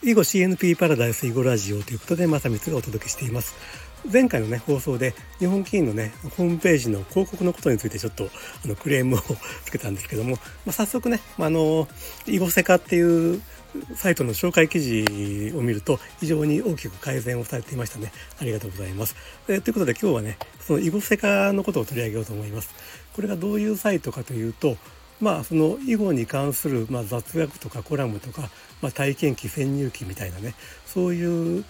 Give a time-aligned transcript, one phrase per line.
[0.00, 3.56] 囲碁 CNP パラダイス囲碁ラジオということで正光がお届けしています。
[4.10, 8.28] 前回のね放送で日本棋院のねホームページの広告のことについてちょっと
[8.64, 9.18] あのクレームを
[9.64, 11.88] つけたんですけども、まあ、早速ねまあの
[12.28, 13.42] 囲碁セカっていう
[13.96, 18.12] サイトの紹介記事を見ると非常に大きく改善をされていましたね。
[18.40, 19.16] ありがとうございます、
[19.48, 22.72] えということで今日はねその囲碁セカのことを取り上げようと思います。
[23.14, 24.76] これがどういうサイトかというと
[25.20, 30.54] まあその囲碁に関する、まあ、雑学とかコラムとか、まあ、体験記潜入記みたいなね
[30.86, 31.64] そういう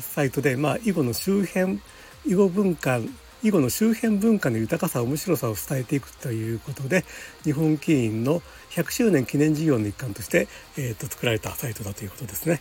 [0.00, 1.80] サイトで、まあ、囲碁の周辺
[2.26, 2.98] 囲碁文化
[3.44, 7.04] 囲碁の周辺文化の豊かさ面白さを伝えていくということで
[7.42, 8.40] 日本棋院の
[8.74, 12.60] 100周年記念事業の一環として、えー、と作られたサイトだということですね。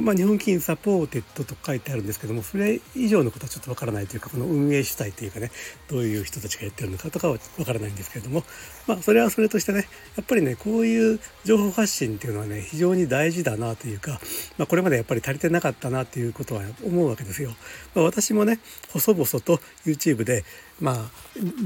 [0.00, 5.50] まあ、日本棋院 supported と書いてあるんですけどもそれ以上のことはちょっとわからないというかこの運営主体というかね
[5.88, 8.42] どういう人たちがやってるのかとかはわからないんですけれども
[8.86, 14.20] まあそれはそれとしてねやっぱりねこういう情報発信っていうのはね非常に大事だなというか、
[14.58, 17.52] まあ、これまでやっぱり足りてなかったなということは思うわけですよ。
[17.94, 18.60] まあ、私もね
[18.92, 20.44] 細々と YouTube で
[20.80, 20.96] まあ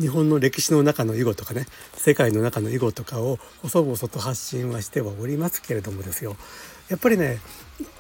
[0.01, 6.37] 日本の歴史の中の囲碁とかね世界の中の囲碁とかを細々と発信はしてはおりますけれどもですよ。
[6.89, 7.39] やっぱりね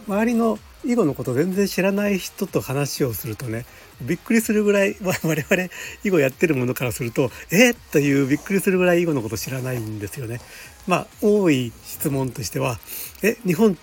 [0.08, 3.64] 周りの囲碁のこと全然知らない人と話をするとね
[4.02, 5.68] びっくりするぐらい 我々
[6.04, 7.76] 囲碁やってるものからするとえっ？
[7.92, 10.40] というびっくりするぐらい囲碁のこと知らないんですよね。
[10.86, 12.80] まあ多い質問としては
[13.22, 13.78] 「え日本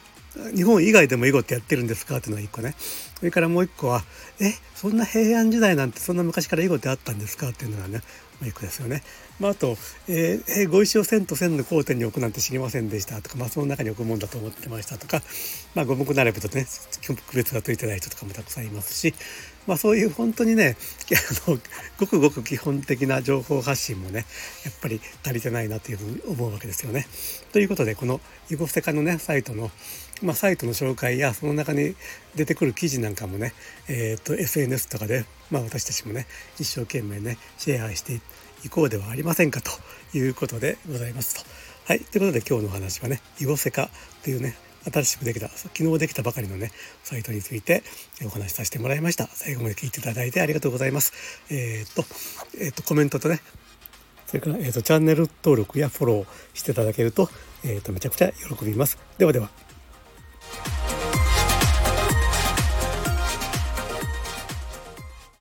[0.55, 2.17] 日本以外でも囲碁ってやってるんですか？
[2.17, 2.75] っていうのが1個ね。
[3.17, 4.03] それからもう1個は
[4.39, 8.01] えそんな平安時代なんてそんな昔から囲碁ってあったんですかっていうのがね
[8.39, 9.01] もう1個ですよね。
[9.39, 9.75] まあ、あと、
[10.07, 15.23] えー、えー、ご一緒千と千の交点に置くなんて知りませんでしたとか、まあ、その中に置くもんだと思ってましたとか、
[15.73, 16.67] まあ、五目並べとね
[17.01, 19.15] 区別がついてない人とかもたくさんいますし、
[19.65, 20.77] まあ、そういう本当にね
[21.47, 21.57] あの
[21.99, 24.25] ごくごく基本的な情報発信もね
[24.63, 27.07] やっぱり足りてないなというふうに思うわけですよね。
[27.51, 28.21] ということでこの
[28.51, 29.71] 囲碁セカのねサイトの
[30.23, 31.95] まあ、サイトの紹介やその中に
[32.35, 33.53] 出てくる記事なんかもね、
[33.87, 36.27] えーと、SNS とかで、まあ、私たちもね
[36.59, 38.19] 一生懸命ねシェアして
[38.65, 39.71] いこうではありませんかと
[40.17, 41.35] いうことでございます。
[41.35, 41.41] と。
[41.85, 43.89] はい、ということで今日のお話はね「囲碁セカ」
[44.23, 44.57] というね
[44.91, 47.81] 新しくできた昨日できたばかりのねサイトについて
[48.25, 49.29] お話しさせてもらいました。
[49.31, 51.13] 最後まで聞いていただいてありがとうございます。
[51.49, 52.03] えっ、と
[52.59, 53.39] えっ、とコメントとね
[54.25, 57.29] それから、えーと、チャンネル登録やフォローしていただけると,、
[57.63, 58.97] えーとめちゃくちゃ喜びます。
[59.17, 59.66] ではでは。